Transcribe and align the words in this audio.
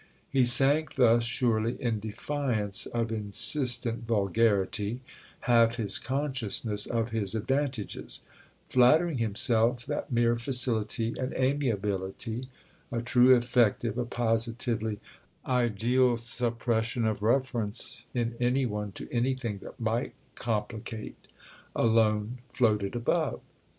He 0.31 0.45
sank 0.45 0.95
thus, 0.95 1.23
surely, 1.23 1.79
in 1.79 1.99
defiance 1.99 2.87
of 2.87 3.11
insistent 3.11 4.07
vulgarity, 4.07 4.99
half 5.41 5.75
his 5.75 5.99
consciousness 5.99 6.87
of 6.87 7.11
his 7.11 7.35
advantages, 7.35 8.21
flattering 8.67 9.19
himself 9.19 9.85
that 9.85 10.11
mere 10.11 10.35
facility 10.37 11.13
and 11.19 11.33
amiability, 11.35 12.47
a 12.91 12.99
true 13.03 13.35
effective, 13.35 13.95
a 13.99 14.05
positively 14.05 14.99
ideal 15.45 16.17
suppression 16.17 17.05
of 17.05 17.21
reference 17.21 18.07
in 18.15 18.33
any 18.39 18.65
one 18.65 18.91
to 18.93 19.07
anything 19.13 19.59
that 19.59 19.79
might 19.79 20.15
complicate, 20.33 21.27
alone 21.75 22.39
floated 22.53 22.95
above. 22.95 23.39